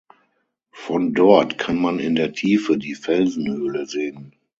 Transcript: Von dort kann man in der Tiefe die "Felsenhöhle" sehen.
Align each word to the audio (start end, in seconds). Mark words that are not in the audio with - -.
Von 0.71 1.13
dort 1.13 1.59
kann 1.59 1.75
man 1.77 1.99
in 1.99 2.15
der 2.15 2.33
Tiefe 2.33 2.75
die 2.79 2.95
"Felsenhöhle" 2.95 3.85
sehen. 3.85 4.33